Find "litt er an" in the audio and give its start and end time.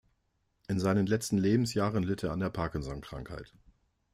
2.01-2.39